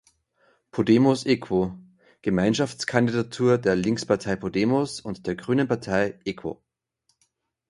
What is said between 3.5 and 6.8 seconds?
der Linkspartei "Podemos" und der grünen Partei "Equo".